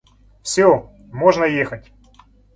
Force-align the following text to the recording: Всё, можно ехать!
Всё, 0.41 0.89
можно 1.13 1.43
ехать! 1.45 1.91